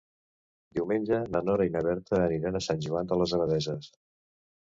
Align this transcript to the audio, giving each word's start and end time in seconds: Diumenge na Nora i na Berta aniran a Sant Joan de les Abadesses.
Diumenge 0.77 1.19
na 1.35 1.41
Nora 1.49 1.67
i 1.69 1.73
na 1.75 1.83
Berta 1.87 2.17
aniran 2.29 2.57
a 2.57 2.63
Sant 2.69 2.81
Joan 2.87 3.13
de 3.13 3.19
les 3.21 3.35
Abadesses. 3.39 3.93